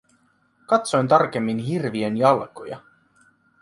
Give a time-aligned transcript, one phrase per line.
[0.67, 2.77] Katsoin tarkemmin hirviön jalkoja.